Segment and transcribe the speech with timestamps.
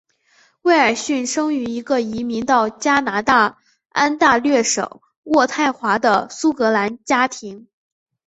[0.63, 3.59] 威尔逊生于一个移民到加拿大
[3.89, 7.67] 安大略省渥太华的苏格兰家庭。